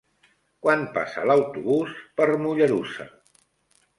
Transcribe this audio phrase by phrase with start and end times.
[0.65, 3.09] Quan passa l'autobús per Mollerussa?